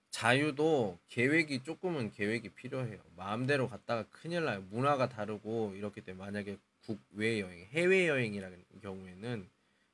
[0.09, 2.99] 자유도 계획이 조금은 계획이 필요해요.
[3.15, 4.61] 마음대로 갔다가 큰일 나요.
[4.71, 9.47] 문화가 다르고 이렇기 때문에 만약에 국외 여행, 해외 여행이라는 경우에는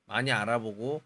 [0.05, 1.01] 많이 알아보고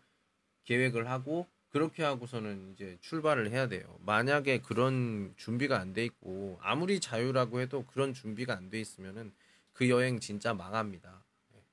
[0.66, 3.98] 계획을 하고 그렇게 하고서는 이제 출발을 해야 돼요.
[4.06, 9.34] 만약에 그런 준비가 안 돼 있고 아무리 자유라고 해도 그런 준비가 안 돼 있으면은
[9.74, 11.24] 그 여행 진짜 망합니다.
[11.56, 11.64] 예.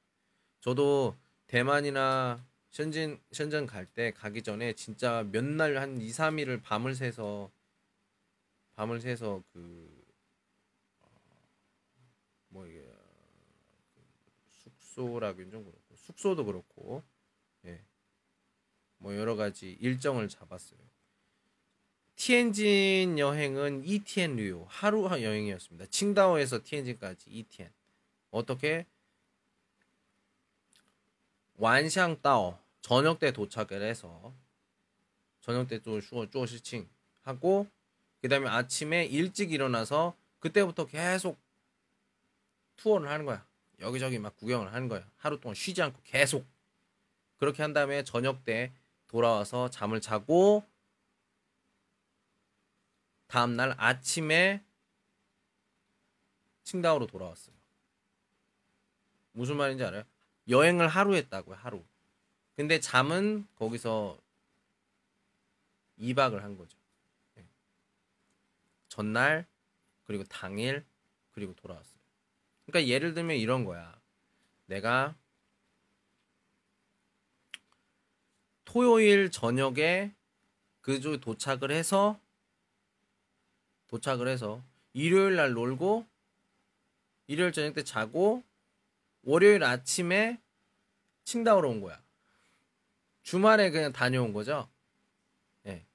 [0.61, 1.16] 저도
[1.48, 7.50] 대만이나 션전 션전 갈 때 가기 전에 진짜 몇 날 한 2, 3일을 밤을 새서
[8.76, 9.98] 밤을 새서 그
[12.50, 12.82] 뭐 이게
[14.50, 17.02] 숙소라기는 좀 그렇고 숙소도 그렇고
[17.66, 17.82] 예.
[18.98, 20.78] 뭐 여러 가지 일정을 잡았어요.
[22.16, 25.87] 티엔진 여행은 이티엔 류 하루 여행이었습니다.
[25.87, 27.70] 칭다오에서 티엔진까지 이티엔.
[28.30, 28.87] 어떻게
[31.56, 34.34] 완샹따오 저녁 때 도착을 해서
[35.40, 36.88] 저녁 때또 슈어 쪼시칭
[37.22, 37.66] 하고
[38.20, 41.38] 그다음에 아침에 일찍 일어나서 그때부터 계속
[42.76, 43.46] 투어를 하는 거야.
[43.80, 45.08] 여기저기 막 구경을 하는 거야.
[45.16, 46.44] 하루 동안 쉬지 않고 계속
[47.38, 48.72] 그렇게 한 다음에 저녁 때
[49.08, 50.64] 돌아와서 잠을 자고
[53.26, 54.62] 다음 날 아침에
[56.64, 57.54] 칭다오로 돌아왔어요.
[59.32, 60.04] 무슨 말인지 알아요?
[60.48, 61.84] 여행을 하루 했다고요, 하루.
[62.56, 64.18] 근데 잠은 거기서
[65.98, 66.76] 2박을 한 거죠.
[67.34, 67.44] 네.
[68.88, 69.46] 전날,
[70.04, 70.84] 그리고 당일,
[71.32, 71.98] 그리고 돌아왔어요.
[72.66, 73.98] 그러니까 예를 들면 이런 거야.
[74.66, 75.14] 내가
[78.68, 80.12] 토요일 저녁에
[80.83, 82.20] 그쪽 도착을 해서
[83.87, 86.07] 도착을 해서 일요일 날 놀고
[87.28, 88.44] 일요일 저녁 때 자고
[89.22, 90.38] 월요일 아침에
[91.24, 91.98] 칭다오로 온 거야.
[93.22, 94.68] 주말에 그냥 다녀온 거죠.
[95.64, 95.70] 예.
[95.70, 95.87] 네.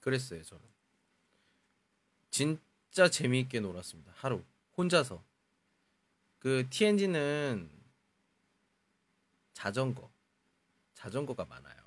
[0.00, 0.64] 그랬어요, 저는.
[2.30, 4.12] 진짜 재미있게 놀았습니다.
[4.16, 4.42] 하루
[4.76, 5.22] 혼자서.
[6.40, 7.75] 그 TNG는
[9.56, 10.10] 자전거
[10.92, 11.82] 자전거가 많아요.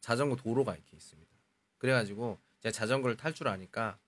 [0.00, 1.30] 자전거 도로가 이렇게 있습니다.
[1.76, 3.98] 그래가지고 제가 자전거를 탈 줄 아니까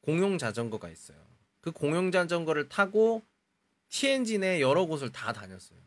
[0.00, 1.22] 공용 자전거가 있어요.
[1.60, 3.22] 그 공용 자전거를 타고
[3.90, 5.78] TNG 내 여러 곳을 다 다녔어요.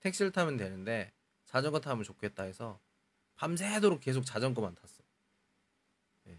[0.00, 1.12] 택시를 타면 되는데
[1.46, 2.78] 자전거 타면 좋겠다 해서
[3.36, 5.06] 밤새도록 계속 자전거만 탔어요.
[6.24, 6.38] 네.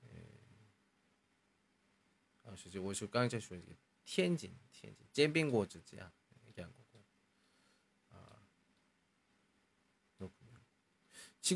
[0.00, 0.22] 네.
[2.46, 6.02] 아, 이제 원슈 깡제 쇼 이제 TNG, TNG, 잼빙고 어쩌지야.
[6.04, 6.21] 아.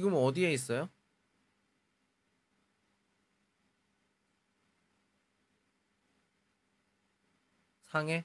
[0.07, 0.89] 금 어디에 있어요?
[7.83, 8.25] 상해?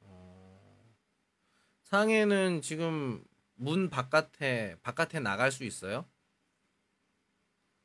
[0.00, 0.96] 어...
[1.84, 3.24] 상해는 지금
[3.54, 6.08] 문 바깥에 바깥에 나갈 수 있어요?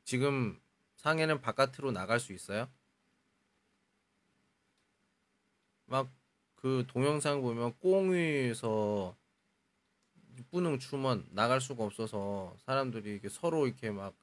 [0.04, 0.60] 지금
[0.96, 2.68] 상해는 바깥으로 나갈 수 있어요?
[5.86, 6.08] 막
[6.56, 9.16] 그 동영상 보면 꽁위에서
[10.50, 14.14] 뿌능 추면 나갈 수가 없어서 사람들이 이렇게 서로 이렇게 막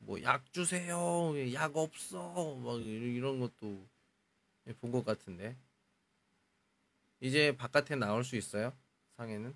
[0.00, 3.88] 뭐 약 주세요 약 없어 막 이런 것도
[4.80, 5.56] 본 것 같은데.
[7.20, 8.72] 이제 바깥에 나올 수 있어요?
[9.16, 9.54] 상해는?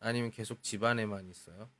[0.00, 1.70] 아니면 계속 집 안에만 있어요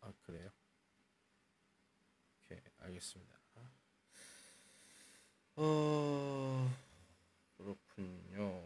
[0.00, 0.50] 어때요?
[2.78, 3.38] 알겠습니다.
[5.56, 6.68] 어
[7.56, 8.62] 그렇군요.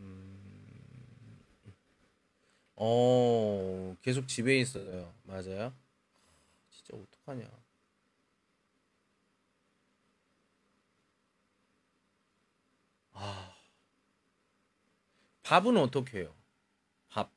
[0.00, 1.38] 음,
[2.80, 5.12] 어, 계속 집에 있어요.
[5.24, 5.72] 맞아요?
[6.70, 7.48] 진짜 어떡하냐.
[13.12, 13.54] 아,
[15.42, 16.34] 밥은 어떻게 해요?
[17.08, 17.32] 밥,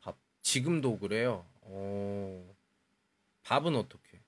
[0.00, 0.18] 밥.
[0.42, 1.46] 지금도 그래요?
[1.62, 2.56] 어,
[3.44, 4.20] 밥은 어떻게?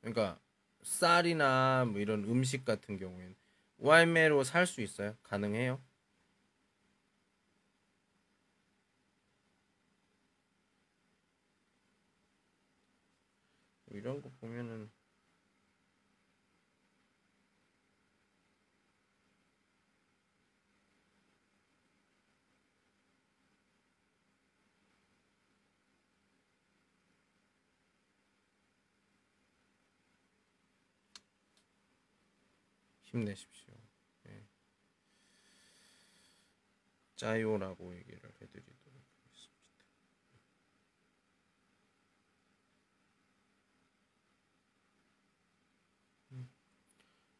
[0.00, 0.38] 그러니까
[0.82, 3.34] 쌀이나 뭐 이런 음식 같은 경우에는
[3.82, 5.14] 와이메로 살 수 있어요?
[5.22, 5.82] 가능해요?
[13.84, 14.90] 뭐 이런 거 보면은
[33.12, 33.74] 힘내십시오.
[34.28, 34.42] 예.
[37.16, 39.86] 짜요라고 얘기를 해드리도록 하겠습니다.
[46.32, 46.50] 음.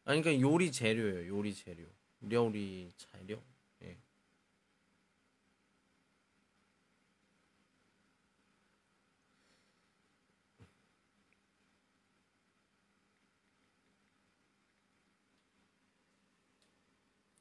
[0.05, 1.27] 아니 그러니까 요리 재료예요.
[1.27, 1.85] 요리 재료.
[2.31, 3.41] 요리 재료.
[3.81, 3.97] 예.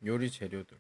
[0.05, 0.76] 요리 재료들.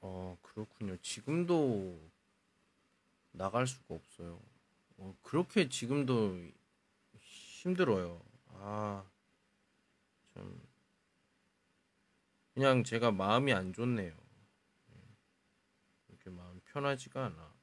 [0.00, 0.96] 어, 그렇군요.
[1.02, 2.00] 지금도
[3.32, 4.40] 나갈 수가 없어요.
[4.98, 6.38] 어, 그렇게 지금도
[7.20, 8.20] 힘들어요.
[8.54, 9.04] 아,
[10.34, 10.60] 참.
[12.54, 14.25] 그냥 제가 마음이 안 좋네요.
[16.76, 17.54] 편하지가 않아.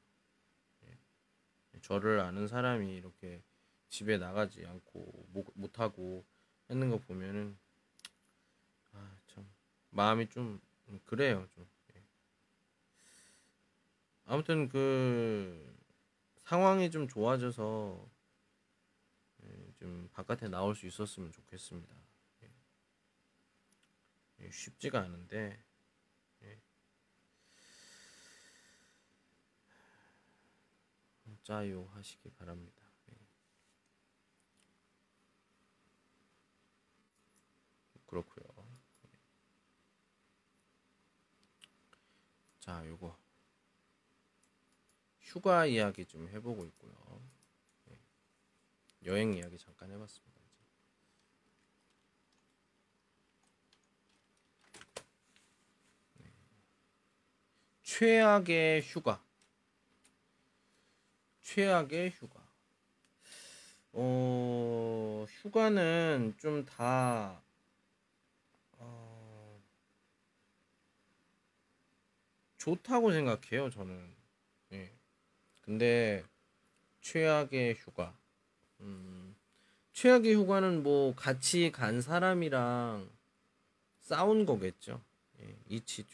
[0.85, 0.97] 예.
[1.81, 3.43] 저를 아는 사람이 이렇게
[3.89, 6.25] 집에 나가지 않고 못, 못하고
[6.67, 7.55] 하는 거 보면은
[8.91, 9.47] 아, 참
[9.91, 10.59] 마음이 좀
[11.05, 11.47] 그래요.
[11.51, 11.69] 좀.
[11.95, 12.03] 예.
[14.25, 15.77] 아무튼 그
[16.39, 18.09] 상황이 좀 좋아져서
[19.43, 21.95] 예, 좀 바깥에 나올 수 있었으면 좋겠습니다.
[24.49, 25.63] 쉽지가 않은데
[31.43, 32.81] 짜요 하시기 바랍니다.
[33.11, 33.15] 예.
[38.05, 38.45] 그렇고요.
[39.05, 39.09] 예.
[42.59, 43.17] 자, 요거
[45.19, 47.21] 휴가 이야기 좀 해보고 있고요.
[47.89, 47.99] 예.
[49.05, 50.41] 여행 이야기 잠깐 해봤습니다.
[56.19, 56.31] 네.
[57.81, 59.21] 최악의 휴가.
[61.43, 62.41] 최악의 휴가.
[63.91, 67.39] 어, 휴가는 좀 다,
[68.79, 69.61] 어,
[72.57, 74.15] 좋다고 생각해요, 저는.
[74.71, 74.91] 예.
[75.61, 76.23] 근데,
[77.01, 78.17] 최악의 휴가.
[78.79, 79.35] 음,
[79.93, 83.09] 최악의 휴가는 뭐, 같이 간 사람이랑
[84.01, 85.01] 싸운 거겠죠.
[85.41, 85.55] 예.
[85.69, 86.05] 이치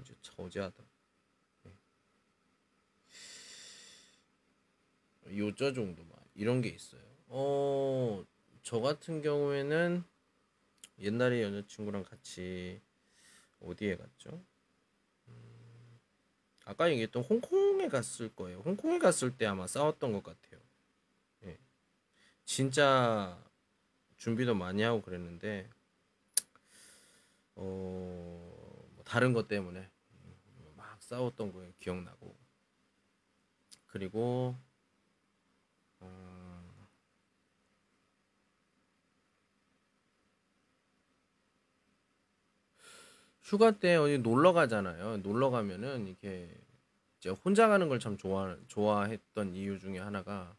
[0.00, 0.85] 이제 저지하다.
[5.34, 7.02] 요저 정도만 이런 게 있어요.
[7.28, 8.24] 어,
[8.62, 10.04] 저 같은 경우에는
[11.00, 12.80] 옛날에 여자친구랑 같이
[13.60, 14.42] 어디에 갔죠?
[15.28, 16.00] 음,
[16.64, 18.60] 아까 얘기했던 홍콩에 갔을 거예요.
[18.60, 20.60] 홍콩에 갔을 때 아마 싸웠던 것 같아요.
[21.44, 21.58] 예.
[22.44, 23.42] 진짜
[24.16, 25.68] 준비도 많이 하고 그랬는데,
[27.56, 29.90] 어, 뭐 다른 것 때문에
[30.76, 32.36] 막 싸웠던 거에 기억나고,
[33.86, 34.56] 그리고
[36.06, 36.86] 어,
[43.42, 45.18] 휴가 때 어디 놀러 가잖아요.
[45.18, 46.48] 놀러 가면은 이렇게
[47.18, 50.56] 이제 혼자 가는 걸 참 좋아 좋아했던 이유 중에 하나가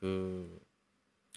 [0.00, 0.60] 그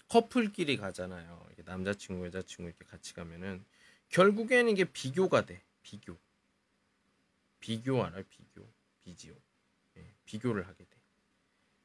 [0.08, 1.44] 커플끼리 가잖아요.
[1.48, 3.64] 이렇게 남자친구 여자친구 이렇게 같이 가면은
[4.10, 5.62] 결국에는 이게 비교가 돼.
[5.82, 6.18] 비교.
[7.60, 8.22] 비교 알아요?
[8.30, 8.66] 비교.
[9.04, 9.34] 비지오.
[9.98, 10.95] 예, 비교를 하게 돼.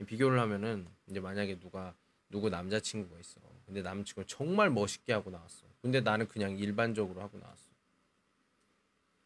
[0.06, 1.94] 비교를 하면은 이제 만약에 누가
[2.30, 3.40] 누구 남자친구가 있어.
[3.66, 5.66] 근데 남자친구 정말 멋있게 하고 나왔어.
[5.82, 7.70] 근데 나는 그냥 일반적으로 하고 나왔어.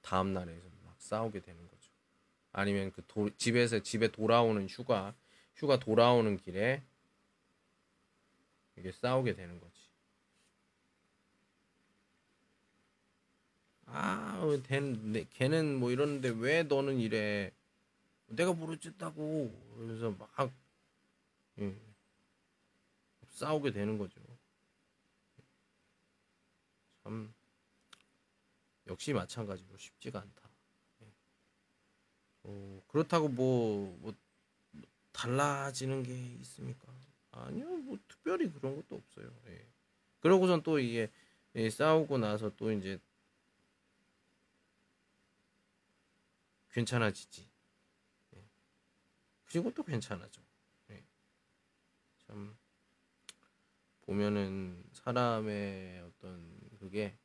[0.01, 1.91] 다음 날에서 막 싸우게 되는 거죠.
[2.51, 5.13] 아니면 그 도, 집에서 집에 돌아오는 휴가
[5.55, 6.83] 휴가 돌아오는 길에
[8.77, 9.73] 이게 싸우게 되는 거지.
[13.87, 17.51] 아, 걔는, 걔는 뭐 이러는데 왜 너는 이래?
[18.27, 20.29] 내가 부르짖다고 그래서 막
[21.59, 21.75] 예.
[23.27, 24.21] 싸우게 되는 거죠.
[27.03, 27.33] 참
[28.87, 30.49] 역시 마찬가지로 쉽지가 않다.
[31.01, 31.07] 예.
[32.43, 34.13] 어, 그렇다고 뭐, 뭐
[35.11, 36.93] 달라지는 게 있습니까?
[37.31, 39.31] 아니요, 뭐 특별히 그런 것도 없어요.
[39.47, 39.67] 예.
[40.19, 41.11] 그러고선 또 이게
[41.55, 42.99] 예, 싸우고 나서 또 이제
[46.71, 47.47] 괜찮아지지.
[48.35, 48.43] 예.
[49.45, 50.44] 그리고 또 괜찮아져.
[52.27, 52.55] 참
[54.01, 57.17] 보면은 사람의 어떤 그게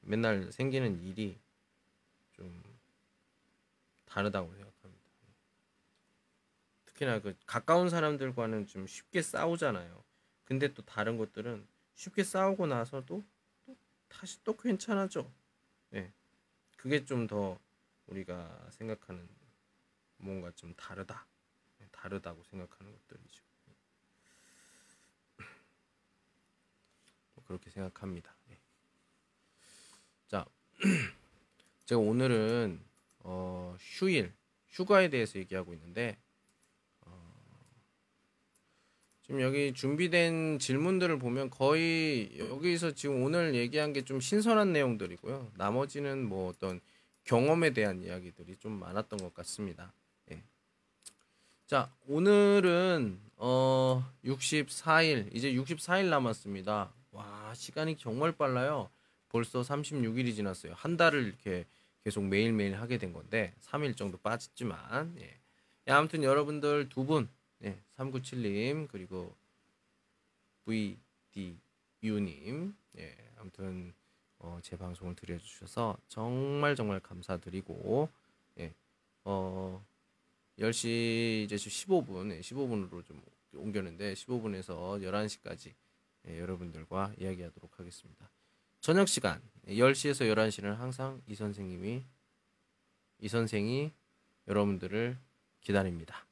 [0.00, 1.38] 맨날 생기는 일이
[2.32, 2.62] 좀
[4.06, 5.04] 다르다고 생각합니다.
[6.86, 10.02] 특히나 그 가까운 사람들과는 좀 쉽게 싸우잖아요.
[10.44, 13.24] 근데 또 다른 것들은 쉽게 싸우고 나서도
[13.66, 13.76] 또
[14.08, 15.30] 다시 또 괜찮아져.
[15.94, 16.12] 예.
[16.76, 17.60] 그게 좀 더
[18.08, 19.28] 우리가 생각하는
[20.18, 21.26] 뭔가 좀 다르다.
[21.82, 23.44] 예, 다르다고 생각하는 것들이죠.
[27.48, 28.30] 그렇게 생각합니다.
[28.50, 28.58] 예.
[30.28, 30.44] 자,
[31.86, 32.78] 제가 오늘은
[33.20, 34.32] 어, 휴일,
[34.68, 36.18] 휴가에 대해서 얘기하고 있는데
[37.00, 37.10] 어,
[39.22, 45.52] 지금 여기 준비된 질문들을 보면 거의 여기서 지금 오늘 얘기한 게 좀 신선한 내용들이고요.
[45.56, 46.80] 나머지는 뭐 어떤
[47.24, 49.92] 경험에 대한 이야기들이 좀 많았던 것 같습니다.
[50.30, 50.42] 예.
[51.66, 56.92] 자, 오늘은 어 64일, 이제 64일 남았습니다.
[57.48, 58.90] 와, 시간이 정말 빨라요.
[59.30, 60.74] 벌써 36일이 지났어요.
[60.74, 61.64] 한 달을 이렇게
[62.04, 65.40] 계속 매일매일 하게 된 건데 3일 정도 빠졌지만 예.
[65.86, 67.26] 예, 아무튼 여러분들 두 분,
[67.64, 69.34] 예, 397님 그리고
[70.66, 73.94] VDU님, 예, 아무튼
[74.40, 78.10] 어, 제 방송을 들려주셔서 정말 정말 감사드리고
[78.58, 78.74] 예,
[79.24, 79.82] 어,
[80.58, 83.22] 10시 이제 15분, 예, 15분으로 좀
[83.54, 85.72] 옮겼는데 15분에서 11시까지
[86.26, 88.30] 예, 여러분들과 이야기하도록 하겠습니다.
[88.80, 92.04] 저녁 시간 10시에서 11시는 항상 이 선생님이
[93.20, 93.92] 이 선생이
[94.46, 95.18] 여러분들을
[95.60, 96.26] 기다립니다.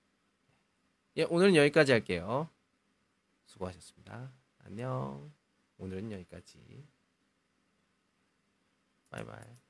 [1.17, 2.49] 예, 오늘은 여기까지 할게요.
[3.47, 4.33] 수고하셨습니다.
[4.65, 5.33] 안녕.
[5.79, 6.87] 오늘은 여기까지.
[9.11, 9.66] 바이바이.